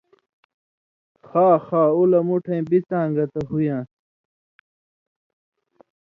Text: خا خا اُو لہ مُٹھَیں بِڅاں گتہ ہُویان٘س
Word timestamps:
خا 1.27 1.47
خا 1.65 1.83
اُو 1.95 2.03
لہ 2.11 2.19
مُٹھَیں 2.27 2.61
بِڅاں 2.69 3.07
گتہ 3.15 3.41
ہُویان٘س 3.49 3.89